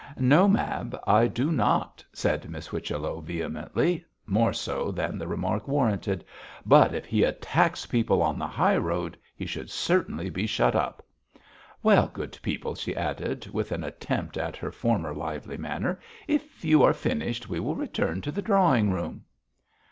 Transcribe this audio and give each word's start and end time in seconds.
'No, 0.17 0.47
Mab, 0.47 0.97
I 1.05 1.27
do 1.27 1.51
not,' 1.51 2.03
said 2.11 2.49
Miss 2.49 2.65
Whichello, 2.69 3.21
vehemently; 3.21 4.03
more 4.25 4.51
so 4.51 4.89
than 4.89 5.19
the 5.19 5.27
remark 5.27 5.67
warranted. 5.67 6.25
'But 6.65 6.95
if 6.95 7.05
he 7.05 7.23
attacks 7.23 7.85
people 7.85 8.23
on 8.23 8.39
the 8.39 8.47
high 8.47 8.77
road 8.77 9.15
he 9.35 9.45
should 9.45 9.69
certainly 9.69 10.31
be 10.31 10.47
shut 10.47 10.75
up. 10.75 11.05
Well, 11.83 12.07
good 12.11 12.35
people,' 12.41 12.73
she 12.73 12.95
added, 12.95 13.47
with 13.53 13.71
an 13.71 13.83
attempt 13.83 14.37
at 14.37 14.57
her 14.57 14.71
former 14.71 15.13
lively 15.13 15.57
manner, 15.57 15.99
'if 16.27 16.65
you 16.65 16.81
are 16.81 16.93
finished 16.93 17.47
we 17.47 17.59
will 17.59 17.75
return 17.75 18.21
to 18.21 18.31
the 18.31 18.41
drawing 18.41 18.89
room.' 18.89 19.25